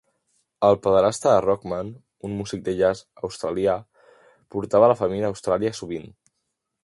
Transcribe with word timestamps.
El 0.67 0.77
padrastre 0.85 1.33
de 1.33 1.41
Rockman, 1.45 1.91
un 2.29 2.33
músic 2.37 2.63
de 2.69 2.73
jazz 2.79 3.03
australià, 3.29 3.75
portava 4.55 4.87
a 4.87 4.91
la 4.93 4.99
família 5.03 5.29
a 5.29 5.33
Austràlia 5.35 5.77
sovint. 5.83 6.11